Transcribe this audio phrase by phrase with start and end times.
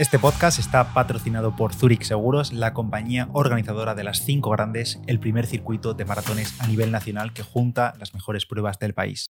[0.00, 5.20] Este podcast está patrocinado por Zurich Seguros, la compañía organizadora de las cinco grandes, el
[5.20, 9.26] primer circuito de maratones a nivel nacional que junta las mejores pruebas del país.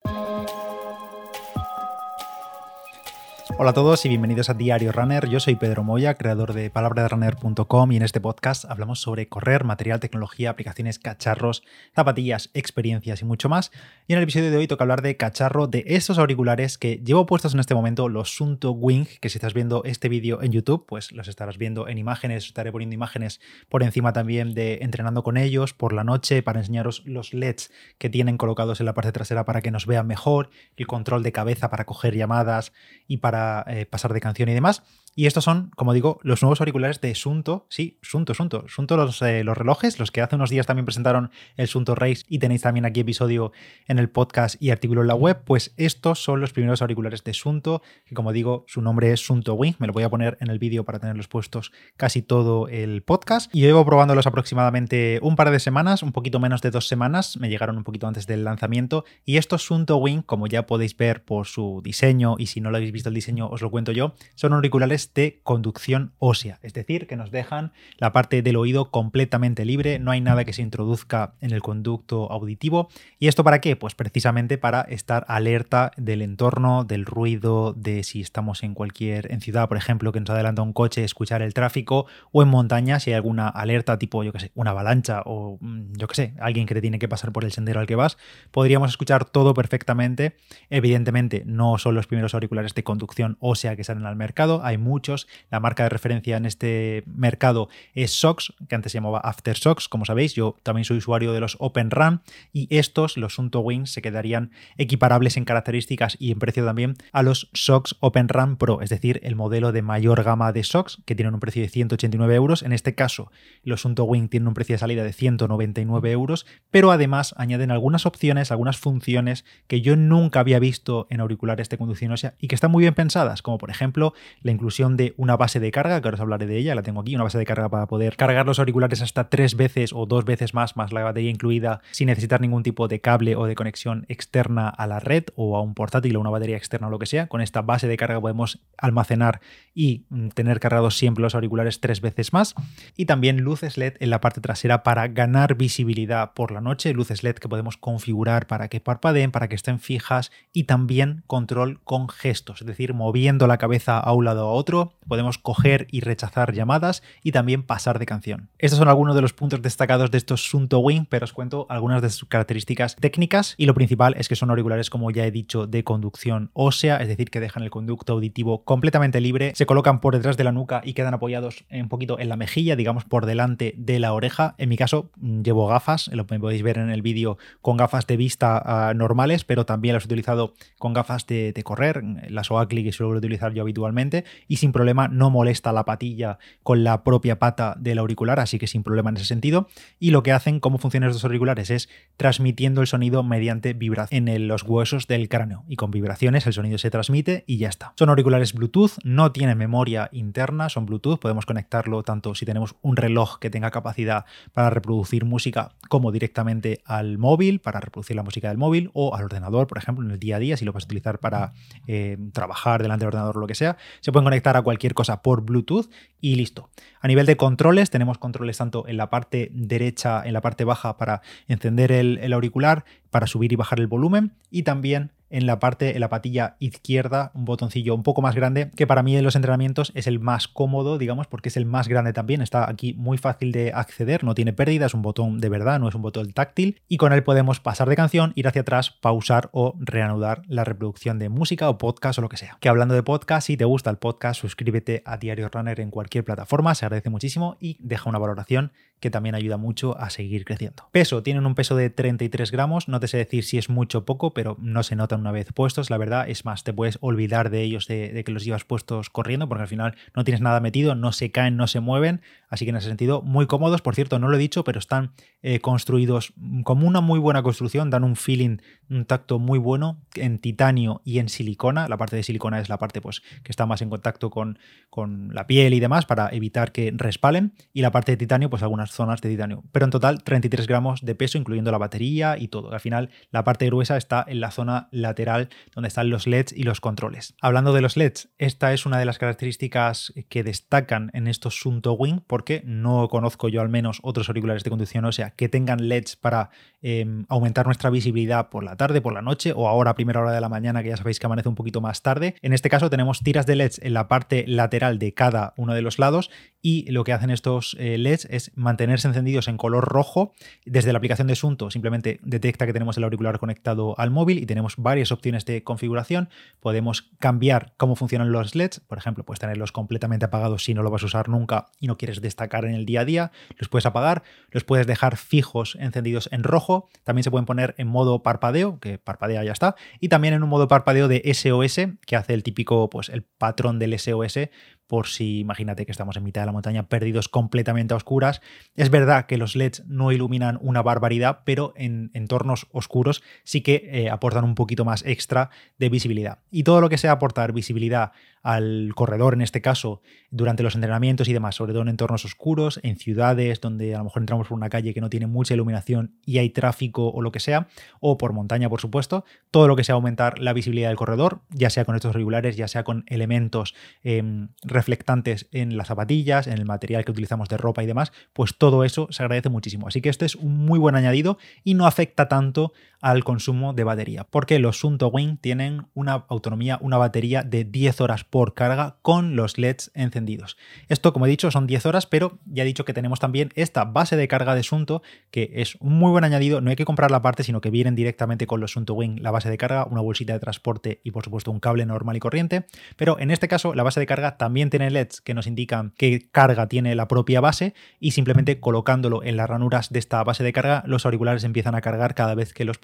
[3.60, 5.28] Hola a todos y bienvenidos a Diario Runner.
[5.28, 9.98] Yo soy Pedro Moya, creador de palabraderunner.com y en este podcast hablamos sobre correr, material,
[9.98, 13.72] tecnología, aplicaciones, cacharros, zapatillas, experiencias y mucho más.
[14.06, 17.26] Y en el episodio de hoy toca hablar de cacharro de estos auriculares que llevo
[17.26, 20.86] puestos en este momento, los Sunto Wing, que si estás viendo este vídeo en YouTube,
[20.86, 25.36] pues los estarás viendo en imágenes, estaré poniendo imágenes por encima también de entrenando con
[25.36, 29.44] ellos por la noche para enseñaros los LEDs que tienen colocados en la parte trasera
[29.44, 32.72] para que nos vean mejor, el control de cabeza para coger llamadas
[33.08, 34.82] y para eh, pasar de canción y demás.
[35.14, 37.66] Y estos son, como digo, los nuevos auriculares de Sunto.
[37.68, 38.64] Sí, Sunto, Sunto.
[38.68, 42.24] Sunto los, eh, los relojes, los que hace unos días también presentaron el Sunto Race
[42.28, 43.52] y tenéis también aquí episodio
[43.86, 45.42] en el podcast y artículo en la web.
[45.44, 49.54] Pues estos son los primeros auriculares de Sunto, que como digo, su nombre es Sunto
[49.54, 49.74] Wing.
[49.78, 53.54] Me lo voy a poner en el vídeo para tenerlos puestos casi todo el podcast.
[53.54, 57.36] Y llevo probándolos aproximadamente un par de semanas, un poquito menos de dos semanas.
[57.38, 59.04] Me llegaron un poquito antes del lanzamiento.
[59.24, 62.76] Y estos Sunto Wing, como ya podéis ver por su diseño, y si no lo
[62.76, 67.06] habéis visto el diseño, os lo cuento yo, son auriculares de conducción ósea, es decir,
[67.06, 71.34] que nos dejan la parte del oído completamente libre, no hay nada que se introduzca
[71.40, 72.88] en el conducto auditivo.
[73.18, 73.76] ¿Y esto para qué?
[73.76, 79.40] Pues precisamente para estar alerta del entorno, del ruido, de si estamos en cualquier, en
[79.40, 83.10] ciudad, por ejemplo, que nos adelanta un coche, escuchar el tráfico, o en montaña, si
[83.10, 86.66] hay alguna alerta tipo, yo que sé, una avalancha o mm, yo que sé, alguien
[86.66, 88.18] que te tiene que pasar por el sendero al que vas,
[88.50, 90.36] podríamos escuchar todo perfectamente.
[90.70, 95.28] Evidentemente, no son los primeros auriculares de conducción ósea que salen al mercado, hay muchos,
[95.50, 100.04] la marca de referencia en este mercado es Sox, que antes se llamaba Aftershocks, como
[100.04, 100.34] sabéis.
[100.34, 102.22] Yo también soy usuario de los Open Run
[102.52, 107.22] y estos, los Sunto Wings, se quedarían equiparables en características y en precio también a
[107.22, 111.14] los Sox Open Run Pro, es decir, el modelo de mayor gama de Sox, que
[111.14, 112.62] tienen un precio de 189 euros.
[112.62, 113.30] En este caso,
[113.62, 118.06] los Sunto Wing tienen un precio de salida de 199 euros, pero además añaden algunas
[118.06, 122.54] opciones, algunas funciones que yo nunca había visto en auriculares de conducción ósea y que
[122.54, 126.06] están muy bien pensadas, como por ejemplo la inclusión de una base de carga, que
[126.06, 128.46] ahora os hablaré de ella, la tengo aquí, una base de carga para poder cargar
[128.46, 132.40] los auriculares hasta tres veces o dos veces más, más la batería incluida, sin necesitar
[132.40, 136.16] ningún tipo de cable o de conexión externa a la red o a un portátil
[136.16, 137.26] o una batería externa o lo que sea.
[137.26, 139.40] Con esta base de carga podemos almacenar
[139.74, 142.54] y mm, tener cargados siempre los auriculares tres veces más.
[142.96, 147.24] Y también luces LED en la parte trasera para ganar visibilidad por la noche, luces
[147.24, 152.08] LED que podemos configurar para que parpadeen, para que estén fijas y también control con
[152.08, 154.67] gestos, es decir, moviendo la cabeza a un lado a otro,
[155.06, 158.50] podemos coger y rechazar llamadas y también pasar de canción.
[158.58, 162.02] Estos son algunos de los puntos destacados de estos Sunto Wing, pero os cuento algunas
[162.02, 165.66] de sus características técnicas y lo principal es que son auriculares, como ya he dicho,
[165.66, 170.14] de conducción ósea, es decir, que dejan el conducto auditivo completamente libre, se colocan por
[170.14, 173.74] detrás de la nuca y quedan apoyados un poquito en la mejilla, digamos por delante
[173.76, 174.54] de la oreja.
[174.58, 178.16] En mi caso mm, llevo gafas, lo podéis ver en el vídeo con gafas de
[178.16, 182.92] vista ah, normales, pero también las he utilizado con gafas de, correr, las Oakley que
[182.92, 187.74] suelo utilizar yo habitualmente y sin problema no molesta la patilla con la propia pata
[187.78, 189.68] del auricular, así que sin problema en ese sentido.
[189.98, 194.48] Y lo que hacen, cómo funcionan estos auriculares, es transmitiendo el sonido mediante vibración en
[194.48, 195.64] los huesos del cráneo.
[195.68, 197.94] Y con vibraciones el sonido se transmite y ya está.
[197.96, 202.96] Son auriculares Bluetooth, no tienen memoria interna, son Bluetooth, podemos conectarlo tanto si tenemos un
[202.96, 208.48] reloj que tenga capacidad para reproducir música como directamente al móvil, para reproducir la música
[208.48, 210.84] del móvil o al ordenador, por ejemplo, en el día a día, si lo vas
[210.84, 211.52] a utilizar para
[211.86, 213.76] eh, trabajar delante del ordenador o lo que sea.
[214.00, 216.68] Se pueden conectar a cualquier cosa por Bluetooth y listo.
[217.00, 220.96] A nivel de controles, tenemos controles tanto en la parte derecha, en la parte baja
[220.96, 225.94] para encender el, auricular, para subir y bajar el volumen y también en la parte,
[225.94, 229.36] en la patilla izquierda, un botoncillo un poco más grande, que para mí en los
[229.36, 232.42] entrenamientos es el más cómodo, digamos, porque es el más grande también.
[232.42, 235.88] Está aquí muy fácil de acceder, no tiene pérdida, es un botón de verdad, no
[235.88, 236.80] es un botón táctil.
[236.88, 241.18] Y con él podemos pasar de canción, ir hacia atrás, pausar o reanudar la reproducción
[241.18, 242.56] de música o podcast o lo que sea.
[242.60, 246.24] Que hablando de podcast, si te gusta el podcast, suscríbete a Diario Runner en cualquier
[246.24, 250.88] plataforma, se agradece muchísimo y deja una valoración que también ayuda mucho a seguir creciendo.
[250.92, 254.04] Peso, tienen un peso de 33 gramos, no te sé decir si es mucho o
[254.04, 257.50] poco, pero no se nota una vez puestos, la verdad, es más, te puedes olvidar
[257.50, 260.94] de ellos, de, que los llevas puestos corriendo, porque al final no tienes nada metido,
[260.94, 264.18] no se caen, no se mueven, así que en ese sentido, muy cómodos, por cierto,
[264.18, 265.12] no lo he dicho, pero están
[265.42, 266.32] eh, construidos
[266.64, 268.58] como una muy buena construcción, dan un feeling,
[268.90, 272.78] un tacto muy bueno en titanio y en silicona, la parte de silicona es la
[272.78, 274.58] parte pues, que está más en contacto con,
[274.90, 278.62] con la piel y demás, para evitar que respalen, y la parte de titanio, pues
[278.62, 282.48] algunas zonas de titanio, pero en total 33 gramos de peso, incluyendo la batería y
[282.48, 286.52] todo, al final la parte gruesa está en la zona lateral donde están los LEDs
[286.52, 287.34] y los controles.
[287.40, 291.92] Hablando de los LEDs, esta es una de las características que destacan en estos Sunto
[291.92, 296.16] Wing porque no conozco yo al menos otros auriculares de conducción ósea que tengan LEDs
[296.16, 296.50] para
[296.82, 300.32] em, aumentar nuestra visibilidad por la tarde, por la noche o ahora a primera hora
[300.32, 302.36] de la mañana que ya sabéis que amanece un poquito más tarde.
[302.42, 305.82] En este caso tenemos tiras de LEDs en la parte lateral de cada uno de
[305.82, 306.30] los lados
[306.60, 310.32] y lo que hacen estos eh, LEDs es mantenerse encendidos en color rojo.
[310.64, 314.46] Desde la aplicación de Sunto simplemente detecta que tenemos el auricular conectado al móvil y
[314.46, 316.28] tenemos varias opciones de configuración.
[316.60, 320.92] Podemos cambiar cómo funcionan los LEDs, por ejemplo, puedes tenerlos completamente apagados si no lo
[320.92, 323.84] vas a usar nunca y no quieres destacar en el día a día, los puedes
[323.84, 324.22] apagar,
[324.52, 328.98] los puedes dejar fijos encendidos en rojo, también se pueden poner en modo parpadeo, que
[328.98, 332.88] parpadea ya está, y también en un modo parpadeo de SOS, que hace el típico,
[332.90, 334.50] pues el patrón del SOS
[334.88, 338.40] por si imagínate que estamos en mitad de la montaña perdidos completamente a oscuras.
[338.74, 343.88] Es verdad que los LEDs no iluminan una barbaridad, pero en entornos oscuros sí que
[343.92, 346.38] eh, aportan un poquito más extra de visibilidad.
[346.50, 348.12] Y todo lo que sea aportar visibilidad
[348.48, 350.00] al corredor, en este caso,
[350.30, 354.04] durante los entrenamientos y demás, sobre todo en entornos oscuros, en ciudades donde a lo
[354.04, 357.30] mejor entramos por una calle que no tiene mucha iluminación y hay tráfico o lo
[357.30, 357.68] que sea,
[358.00, 361.68] o por montaña, por supuesto, todo lo que sea aumentar la visibilidad del corredor, ya
[361.68, 366.64] sea con estos regulares, ya sea con elementos em, reflectantes en las zapatillas, en el
[366.64, 369.88] material que utilizamos de ropa y demás, pues todo eso se agradece muchísimo.
[369.88, 373.84] Así que este es un muy buen añadido y no afecta tanto al consumo de
[373.84, 378.96] batería, porque los Sunto Wing tienen una autonomía, una batería de 10 horas por carga
[379.02, 380.56] con los LEDs encendidos.
[380.88, 383.84] Esto, como he dicho, son 10 horas, pero ya he dicho que tenemos también esta
[383.84, 387.10] base de carga de Sunto, que es un muy buen añadido, no hay que comprar
[387.10, 390.00] la parte, sino que vienen directamente con los Sunto Wing, la base de carga, una
[390.00, 392.66] bolsita de transporte y por supuesto un cable normal y corriente,
[392.96, 396.28] pero en este caso la base de carga también tiene LEDs que nos indican qué
[396.30, 400.52] carga tiene la propia base y simplemente colocándolo en las ranuras de esta base de
[400.52, 402.78] carga, los auriculares empiezan a cargar cada vez que los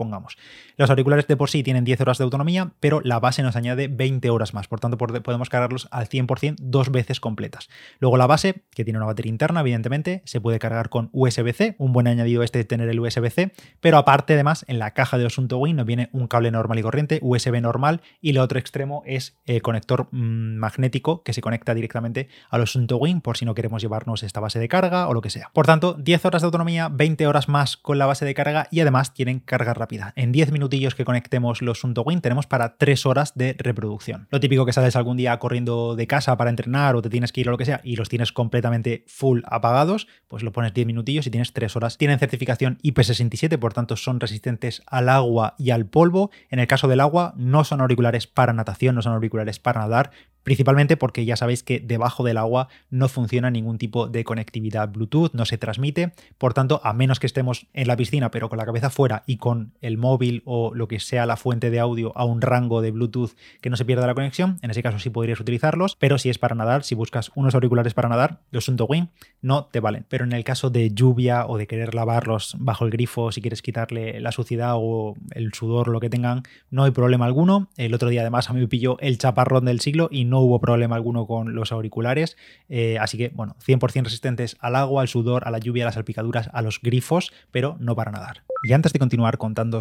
[0.77, 3.89] Los auriculares de por sí tienen 10 horas de autonomía, pero la base nos añade
[3.89, 7.69] 20 horas más, por tanto podemos cargarlos al 100% dos veces completas.
[8.01, 11.93] Luego la base, que tiene una batería interna, evidentemente, se puede cargar con USB-C, un
[11.93, 15.59] buen añadido este de tener el USB-C, pero aparte además en la caja de Asunto
[15.59, 19.37] Win nos viene un cable normal y corriente, USB normal, y el otro extremo es
[19.47, 23.83] el conector mm, magnético que se conecta directamente al Asunto Win por si no queremos
[23.83, 25.51] llevarnos esta base de carga o lo que sea.
[25.53, 28.81] Por tanto, 10 horas de autonomía, 20 horas más con la base de carga y
[28.81, 29.94] además tienen carga rápida.
[30.17, 34.29] En 10 minutillos que conectemos los Sunto Win tenemos para 3 horas de reproducción.
[34.31, 37.41] Lo típico que sales algún día corriendo de casa para entrenar o te tienes que
[37.41, 40.87] ir o lo que sea y los tienes completamente full apagados, pues lo pones 10
[40.87, 41.99] minutillos y tienes 3 horas.
[41.99, 46.31] Tienen certificación IP67, por tanto son resistentes al agua y al polvo.
[46.51, 50.11] En el caso del agua no son auriculares para natación, no son auriculares para nadar,
[50.43, 55.33] principalmente porque ya sabéis que debajo del agua no funciona ningún tipo de conectividad Bluetooth,
[55.33, 58.67] no se transmite, por tanto, a menos que estemos en la piscina pero con la
[58.67, 62.25] cabeza fuera y con el móvil o lo que sea la fuente de audio a
[62.25, 65.41] un rango de Bluetooth que no se pierda la conexión, en ese caso sí podrías
[65.41, 69.11] utilizarlos, pero si es para nadar, si buscas unos auriculares para nadar, los Win
[69.43, 70.05] no te valen.
[70.09, 73.63] Pero en el caso de lluvia o de querer lavarlos bajo el grifo, si quieres
[73.63, 77.69] quitarle la suciedad o el sudor, lo que tengan, no hay problema alguno.
[77.77, 80.61] El otro día además a mí me pilló el chaparrón del siglo y no hubo
[80.61, 82.37] problema alguno con los auriculares.
[82.69, 85.95] Eh, así que, bueno, 100% resistentes al agua, al sudor, a la lluvia, a las
[85.95, 88.45] salpicaduras, a los grifos, pero no para nadar.
[88.67, 89.37] Y antes de continuar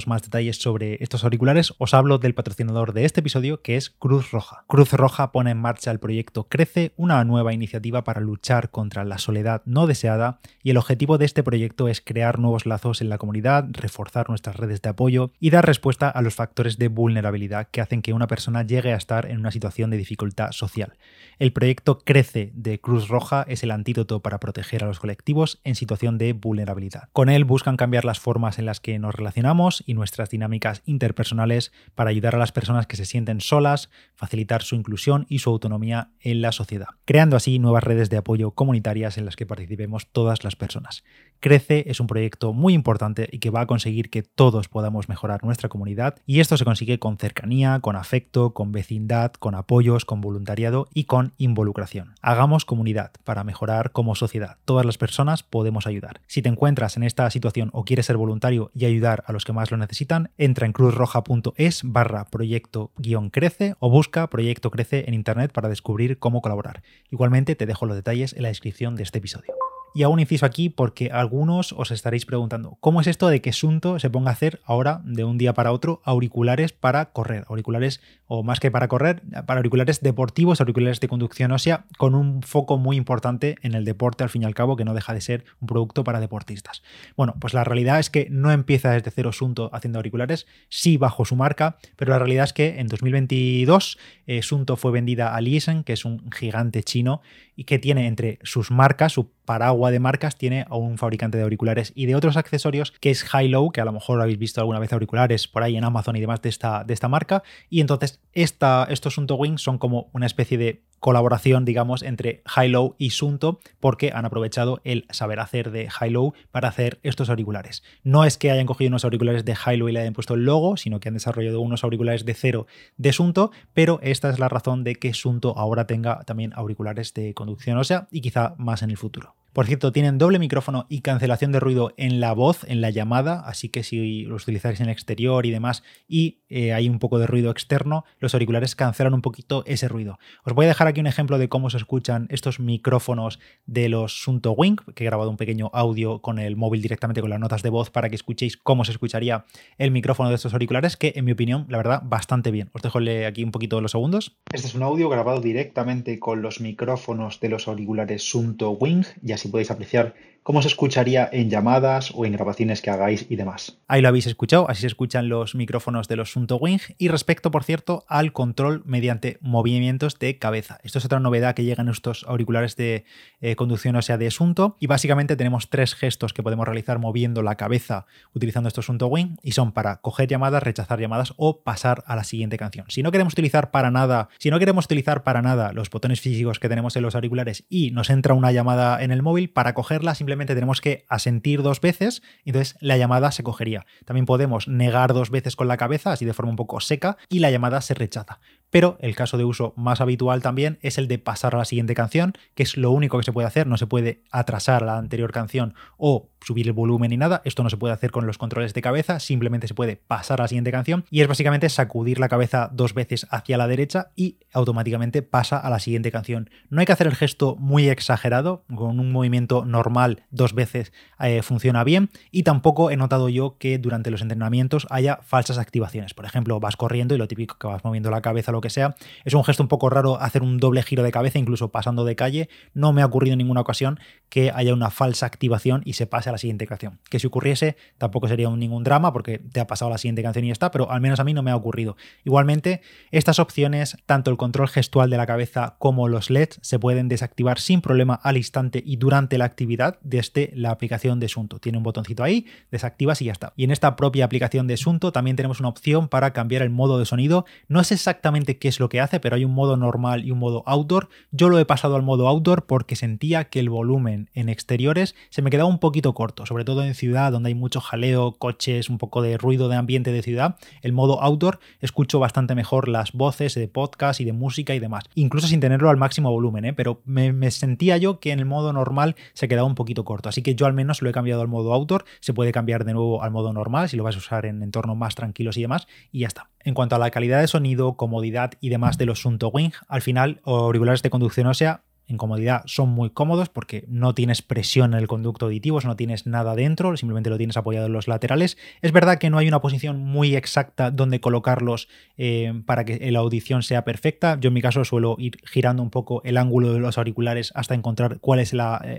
[0.08, 4.32] más detalles sobre estos auriculares, os hablo del patrocinador de este episodio que es Cruz
[4.32, 4.64] Roja.
[4.68, 9.20] Cruz Roja pone en marcha el proyecto Crece, una nueva iniciativa para luchar contra la
[9.20, 13.20] soledad no deseada y el objetivo de este proyecto es crear nuevos lazos en la
[13.20, 17.82] comunidad, reforzar nuestras redes de apoyo y dar respuesta a los factores de vulnerabilidad que
[17.82, 20.94] hacen que una persona llegue a estar en una situación de dificultad social.
[21.38, 25.76] El proyecto Crece de Cruz Roja es el antídoto para proteger a los colectivos en
[25.76, 27.10] situación de vulnerabilidad.
[27.12, 31.72] Con él buscan cambiar las formas en las que nos relacionamos y nuestras dinámicas interpersonales
[31.96, 36.12] para ayudar a las personas que se sienten solas, facilitar su inclusión y su autonomía
[36.20, 40.44] en la sociedad, creando así nuevas redes de apoyo comunitarias en las que participemos todas
[40.44, 41.04] las personas.
[41.40, 45.44] Crece es un proyecto muy importante y que va a conseguir que todos podamos mejorar
[45.44, 50.22] nuestra comunidad y esto se consigue con cercanía, con afecto, con vecindad, con apoyos, con
[50.22, 52.16] voluntariado y con involucración.
[52.22, 54.58] Hagamos comunidad para mejorar como sociedad.
[54.64, 56.22] Todas las personas podemos ayudar.
[56.28, 59.54] Si te encuentras en esta situación o quieres ser voluntario, y ayudar a los que
[59.54, 65.70] más lo necesitan, entra en cruzroja.es barra proyecto-crece o busca Proyecto Crece en Internet para
[65.70, 66.84] descubrir cómo colaborar.
[67.12, 69.54] Igualmente te dejo los detalles en la descripción de este episodio.
[69.96, 73.54] Y hago un inciso aquí porque algunos os estaréis preguntando, ¿cómo es esto de que
[73.54, 77.46] Sunto se ponga a hacer ahora, de un día para otro, auriculares para correr?
[77.48, 82.42] Auriculares, o más que para correr, para auriculares deportivos, auriculares de conducción ósea, con un
[82.42, 85.22] foco muy importante en el deporte, al fin y al cabo, que no deja de
[85.22, 86.82] ser un producto para deportistas.
[87.16, 91.24] Bueno, pues la realidad es que no empieza desde cero Sunto haciendo auriculares, sí bajo
[91.24, 95.84] su marca, pero la realidad es que en 2022 eh, Sunto fue vendida a Liesen,
[95.84, 97.22] que es un gigante chino
[97.56, 101.44] y que tiene entre sus marcas, su paraguas de marcas, tiene a un fabricante de
[101.44, 104.80] auriculares y de otros accesorios que es High-Low, que a lo mejor habéis visto alguna
[104.80, 107.44] vez auriculares por ahí en Amazon y demás de esta, de esta marca.
[107.70, 112.96] Y entonces esta, estos Sunto Wings son como una especie de colaboración, digamos, entre High-Low
[112.98, 117.84] y Sunto, porque han aprovechado el saber hacer de High-Low para hacer estos auriculares.
[118.04, 120.78] No es que hayan cogido unos auriculares de High-Low y le hayan puesto el logo,
[120.78, 124.86] sino que han desarrollado unos auriculares de cero de Sunto, pero esta es la razón
[124.86, 128.98] de que Sunto ahora tenga también auriculares de conducción ósea y quizá más en el
[128.98, 129.36] futuro.
[129.54, 133.40] Por cierto, tienen doble micrófono y cancelación de ruido en la voz, en la llamada,
[133.46, 137.20] así que si los utilizáis en el exterior y demás y eh, hay un poco
[137.20, 140.18] de ruido externo, los auriculares cancelan un poquito ese ruido.
[140.44, 144.24] Os voy a dejar aquí un ejemplo de cómo se escuchan estos micrófonos de los
[144.24, 147.62] Sunto Wing, que he grabado un pequeño audio con el móvil directamente con las notas
[147.62, 149.46] de voz para que escuchéis cómo se escucharía
[149.78, 152.72] el micrófono de estos auriculares, que en mi opinión, la verdad, bastante bien.
[152.74, 154.36] Os dejo aquí un poquito los segundos.
[154.52, 159.38] Este es un audio grabado directamente con los micrófonos de los auriculares Sunto Wing, ya
[159.44, 163.78] si podéis apreciar cómo se escucharía en llamadas o en grabaciones que hagáis y demás.
[163.88, 167.50] Ahí lo habéis escuchado, así se escuchan los micrófonos de los Sunto Wing y respecto,
[167.50, 170.80] por cierto, al control mediante movimientos de cabeza.
[170.84, 173.06] Esto es otra novedad que llega en estos auriculares de
[173.40, 177.42] eh, conducción o sea de Sunto y básicamente tenemos tres gestos que podemos realizar moviendo
[177.42, 182.04] la cabeza utilizando estos Sunto Wing y son para coger llamadas, rechazar llamadas o pasar
[182.06, 182.86] a la siguiente canción.
[182.90, 186.60] Si no queremos utilizar para nada, si no queremos utilizar para nada los botones físicos
[186.60, 190.16] que tenemos en los auriculares y nos entra una llamada en el móvil, para cogerla
[190.16, 192.22] simplemente tenemos que asentir dos veces
[192.54, 193.86] entonces la llamada se cogería.
[194.06, 197.40] También podemos negar dos veces con la cabeza, así de forma un poco seca, y
[197.40, 198.40] la llamada se rechaza.
[198.70, 201.96] Pero el caso de uso más habitual también es el de pasar a la siguiente
[201.96, 205.32] canción, que es lo único que se puede hacer, no se puede atrasar la anterior
[205.32, 208.74] canción o subir el volumen ni nada, esto no se puede hacer con los controles
[208.74, 212.30] de cabeza, simplemente se puede pasar a la siguiente canción y es básicamente sacudir la
[212.30, 216.50] cabeza dos veces hacia la derecha y automáticamente pasa a la siguiente canción.
[216.70, 221.42] No hay que hacer el gesto muy exagerado, con un movimiento normal dos veces eh,
[221.42, 226.14] funciona bien y tampoco he notado yo que durante los entrenamientos haya falsas activaciones.
[226.14, 228.96] Por ejemplo, vas corriendo y lo típico que vas moviendo la cabeza, lo que sea,
[229.24, 232.16] es un gesto un poco raro hacer un doble giro de cabeza, incluso pasando de
[232.16, 232.50] calle.
[232.74, 234.00] No me ha ocurrido en ninguna ocasión
[234.30, 237.00] que haya una falsa activación y se pase a la siguiente canción.
[237.10, 240.48] Que si ocurriese tampoco sería ningún drama porque te ha pasado la siguiente canción y
[240.50, 241.96] ya está, pero al menos a mí no me ha ocurrido.
[242.26, 247.08] Igualmente, estas opciones, tanto el control gestual de la cabeza como los LEDs, se pueden
[247.08, 251.60] desactivar sin problema al instante y durante la actividad desde la aplicación de Sunto.
[251.60, 253.54] Tiene un botoncito ahí, desactivas y ya está.
[253.56, 257.00] Y en esta propia aplicación de Sunto también tenemos una opción para cambiar el modo
[257.00, 257.46] de sonido.
[257.68, 260.40] No es exactamente qué es lo que hace, pero hay un modo normal y un
[260.40, 261.10] modo outdoor.
[261.32, 265.42] Yo lo he pasado al modo outdoor porque sentía que el volumen en exteriores se
[265.42, 268.98] me quedaba un poquito corto sobre todo en ciudad donde hay mucho jaleo, coches, un
[268.98, 273.56] poco de ruido de ambiente de ciudad, el modo outdoor escucho bastante mejor las voces
[273.56, 276.74] de podcast y de música y demás, incluso sin tenerlo al máximo volumen, ¿eh?
[276.74, 278.93] pero me, me sentía yo que en el modo normal
[279.34, 281.74] se quedaba un poquito corto, así que yo al menos lo he cambiado al modo
[281.74, 284.62] outdoor, se puede cambiar de nuevo al modo normal si lo vas a usar en
[284.64, 286.50] entornos más tranquilos y demás, y ya está.
[286.60, 290.02] En cuanto a la calidad de sonido, comodidad y demás de los Sunto Wing, al
[290.02, 295.00] final auriculares de conducción ósea en comodidad son muy cómodos porque no tienes presión en
[295.00, 298.58] el conducto auditivo, no tienes nada dentro, simplemente lo tienes apoyado en los laterales.
[298.82, 303.20] Es verdad que no hay una posición muy exacta donde colocarlos eh, para que la
[303.20, 304.38] audición sea perfecta.
[304.40, 307.76] Yo en mi caso suelo ir girando un poco el ángulo de los auriculares hasta
[307.76, 308.58] encontrar cuál es eh,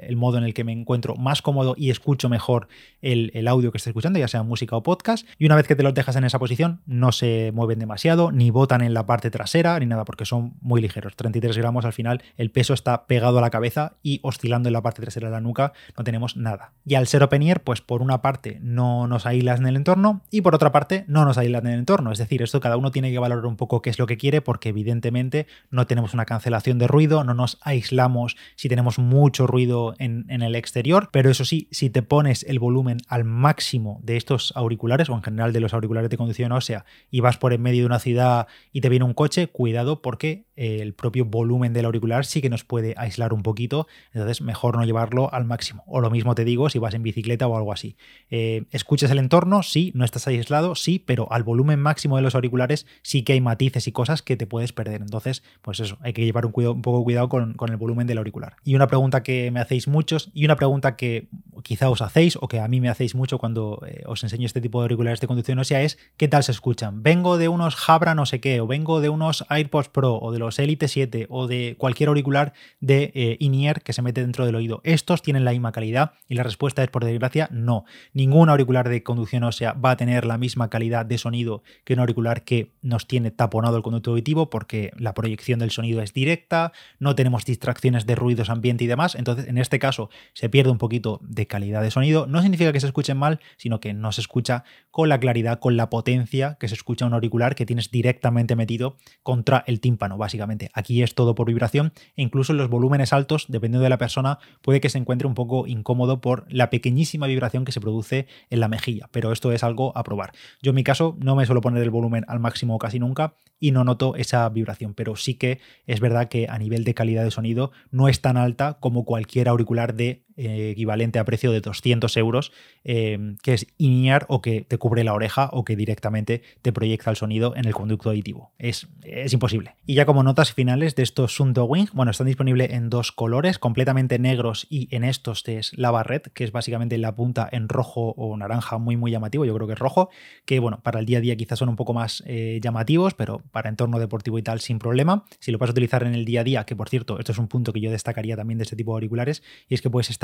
[0.08, 2.68] el modo en el que me encuentro más cómodo y escucho mejor
[3.02, 5.26] el, audio que estoy escuchando, ya sea música o podcast.
[5.38, 8.50] Y una vez que te los dejas en esa posición, no se mueven demasiado, ni
[8.50, 11.14] botan en la parte trasera, ni nada, porque son muy ligeros.
[11.16, 14.82] 33 gramos al final, el peso está pegado a la cabeza y oscilando en la
[14.82, 16.72] parte trasera de la nuca no tenemos nada.
[16.86, 20.22] Y al ser open ear, pues por una parte no nos aíslas en el entorno
[20.30, 22.12] y por otra parte no nos aíslas en el entorno.
[22.12, 24.40] Es decir, esto cada uno tiene que valorar un poco qué es lo que quiere
[24.40, 29.94] porque evidentemente no tenemos una cancelación de ruido, no nos aislamos si tenemos mucho ruido
[29.98, 34.16] en, en el exterior, pero eso sí, si te pones el volumen al máximo de
[34.16, 37.62] estos auriculares o en general de los auriculares de conducción ósea y vas por en
[37.62, 41.86] medio de una ciudad y te viene un coche, cuidado porque el propio volumen del
[41.86, 45.84] auricular sí que nos puede puede aislar un poquito, entonces mejor no llevarlo al máximo.
[45.86, 47.96] O lo mismo te digo si vas en bicicleta o algo así.
[48.30, 49.62] Eh, ¿Escuchas el entorno?
[49.62, 53.40] Sí, no estás aislado, sí, pero al volumen máximo de los auriculares sí que hay
[53.40, 55.00] matices y cosas que te puedes perder.
[55.00, 58.18] Entonces, pues eso, hay que llevar un, cuidado, un poco cuidado con, el volumen del
[58.18, 58.56] auricular.
[58.64, 61.28] Y una pregunta que me hacéis muchos y una pregunta que
[61.62, 64.60] quizá os hacéis o que a mí me hacéis mucho cuando eh, os enseño este
[64.60, 67.02] tipo de auriculares de conducción ósea es ¿qué tal se escuchan?
[67.02, 70.38] Vengo de unos Jabra no sé qué, o vengo de unos AirPods Pro, o de
[70.38, 72.52] los Elite 7, o de cualquier auricular
[72.84, 74.82] de eh, in-ear que se mete dentro del oído.
[74.84, 76.12] ¿Estos tienen la misma calidad?
[76.28, 77.84] Y la respuesta es, por desgracia, no.
[78.12, 82.00] Ningún auricular de conducción ósea va a tener la misma calidad de sonido que un
[82.00, 86.72] auricular que nos tiene taponado el conducto auditivo, porque la proyección del sonido es directa,
[86.98, 89.14] no tenemos distracciones de ruidos ambiente y demás.
[89.14, 92.26] Entonces, en este caso, se pierde un poquito de calidad de sonido.
[92.26, 95.78] No significa que se escuchen mal, sino que no se escucha con la claridad, con
[95.78, 100.70] la potencia que se escucha un auricular que tienes directamente metido contra el tímpano, básicamente.
[100.74, 104.80] Aquí es todo por vibración e incluso los volúmenes altos, dependiendo de la persona, puede
[104.80, 108.68] que se encuentre un poco incómodo por la pequeñísima vibración que se produce en la
[108.68, 110.32] mejilla, pero esto es algo a probar.
[110.60, 113.70] Yo en mi caso no me suelo poner el volumen al máximo casi nunca y
[113.70, 117.30] no noto esa vibración, pero sí que es verdad que a nivel de calidad de
[117.30, 122.16] sonido no es tan alta como cualquier auricular de eh, equivalente a precio de 200
[122.16, 122.52] euros,
[122.84, 127.10] eh, que es INEAR o que te cubre la oreja o que directamente te proyecta
[127.10, 128.52] el sonido en el conducto auditivo.
[128.58, 129.76] Es, es imposible.
[129.86, 133.58] Y ya como notas finales de estos Sunto Wing, bueno, están disponibles en dos colores,
[133.58, 138.14] completamente negros y en estos es lava red, que es básicamente la punta en rojo
[138.16, 140.10] o naranja muy muy llamativo, yo creo que es rojo,
[140.44, 143.42] que bueno, para el día a día quizás son un poco más eh, llamativos, pero
[143.52, 145.24] para entorno deportivo y tal sin problema.
[145.38, 147.38] Si lo vas a utilizar en el día a día, que por cierto, esto es
[147.38, 150.10] un punto que yo destacaría también de este tipo de auriculares, y es que puedes
[150.10, 150.23] estar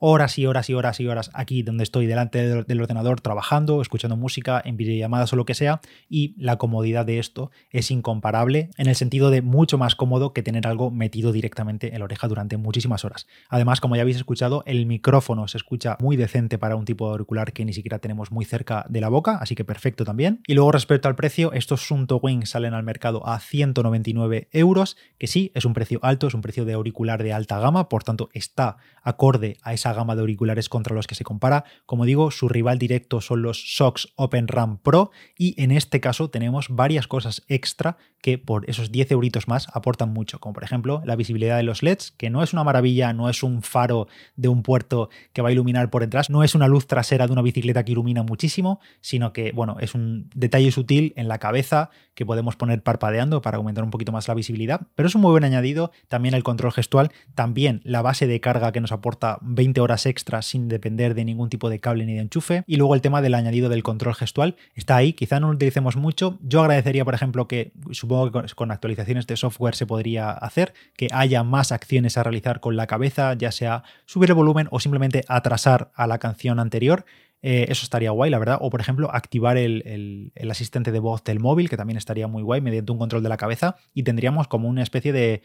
[0.00, 4.16] horas y horas y horas y horas aquí donde estoy delante del ordenador trabajando, escuchando
[4.16, 8.88] música, en videollamadas o lo que sea, y la comodidad de esto es incomparable en
[8.88, 12.56] el sentido de mucho más cómodo que tener algo metido directamente en la oreja durante
[12.56, 13.26] muchísimas horas.
[13.48, 17.12] Además, como ya habéis escuchado, el micrófono se escucha muy decente para un tipo de
[17.12, 20.40] auricular que ni siquiera tenemos muy cerca de la boca, así que perfecto también.
[20.46, 25.26] Y luego respecto al precio, estos Sunto Wing salen al mercado a 199 euros, que
[25.26, 28.30] sí, es un precio alto, es un precio de auricular de alta gama, por tanto
[28.32, 31.64] está acorde a esa gama de auriculares contra los que se compara.
[31.86, 36.30] Como digo, su rival directo son los Sox Open RAM Pro y en este caso
[36.30, 41.02] tenemos varias cosas extra que por esos 10 euritos más aportan mucho, como por ejemplo
[41.04, 44.48] la visibilidad de los LEDs, que no es una maravilla, no es un faro de
[44.48, 47.42] un puerto que va a iluminar por detrás, no es una luz trasera de una
[47.42, 52.26] bicicleta que ilumina muchísimo, sino que, bueno, es un detalle sutil en la cabeza que
[52.26, 55.44] podemos poner parpadeando para aumentar un poquito más la visibilidad, pero es un muy buen
[55.44, 60.06] añadido, también el control gestual, también la base de carga que nos aporta 20 horas
[60.06, 62.64] extras sin depender de ningún tipo de cable ni de enchufe.
[62.66, 65.96] Y luego el tema del añadido del control gestual está ahí, quizá no lo utilicemos
[65.96, 66.38] mucho.
[66.42, 71.08] Yo agradecería, por ejemplo, que supongo que con actualizaciones de software se podría hacer, que
[71.12, 75.24] haya más acciones a realizar con la cabeza, ya sea subir el volumen o simplemente
[75.28, 77.04] atrasar a la canción anterior.
[77.42, 78.58] Eh, eso estaría guay, la verdad.
[78.60, 82.60] O, por ejemplo, activar el, asistente de voz del móvil, que también estaría muy guay,
[82.60, 83.76] mediante un control de la cabeza.
[83.94, 85.42] Y tendríamos como una especie de,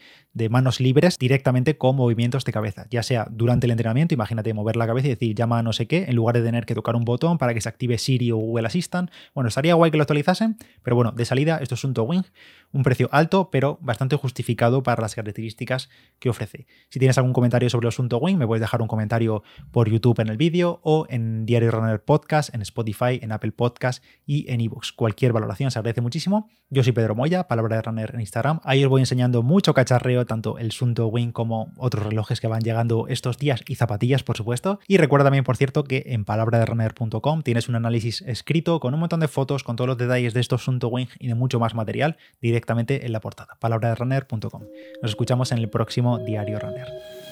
[0.50, 2.86] manos libres directamente con movimientos de cabeza.
[2.90, 5.86] Ya sea durante el entrenamiento, imagínate mover la cabeza y decir llama a no sé
[5.86, 8.36] qué, en lugar de tener que tocar un botón para que se active Siri o
[8.36, 9.10] Google Assistant.
[9.34, 12.24] Bueno, estaría guay que lo actualizasen, pero bueno, de salida, esto es un Wing,
[12.72, 16.66] un precio alto, pero bastante justificado para las características que ofrece.
[16.90, 20.20] Si tienes algún comentario sobre el asunto Wing, me puedes dejar un comentario por YouTube
[20.20, 21.70] en el vídeo o en Diario
[22.04, 24.92] Podcast, en Spotify, en Apple Podcast y en ebooks.
[24.92, 26.48] Cualquier valoración se agradece muchísimo.
[26.68, 28.60] Yo soy Pedro Moya, palabra de runner en Instagram.
[28.64, 32.62] Ahí os voy enseñando mucho cacharreo, tanto el Sunto Wing como otros relojes que van
[32.62, 34.80] llegando estos días y zapatillas, por supuesto.
[34.88, 39.20] Y recuerda también, por cierto, que en palabraderunner.com tienes un análisis escrito con un montón
[39.20, 42.16] de fotos, con todos los detalles de estos Sunto Wing y de mucho más material
[42.40, 43.56] directamente en la portada.
[43.60, 44.62] palabraderunner.com.
[45.02, 46.86] Nos escuchamos en el próximo Diario Runner.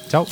[0.08, 0.26] Chao.